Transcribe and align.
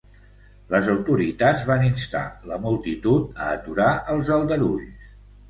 Les 0.75 0.87
autoritats 0.93 1.65
van 1.71 1.85
instar 1.89 2.23
la 2.53 2.59
multitud 2.65 3.39
a 3.45 3.53
aturar 3.59 3.93
els 4.17 4.35
aldarulls. 4.39 5.15